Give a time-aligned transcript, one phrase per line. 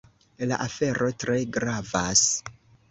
[0.51, 2.29] La afero tre gravas.